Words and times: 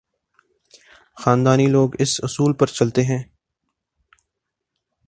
خاندانی 1.17 1.67
لوگ 1.67 1.89
اسی 1.99 2.19
اصول 2.23 2.53
پہ 2.53 2.65
چلتے 2.65 3.01
ہیں۔ 3.01 3.23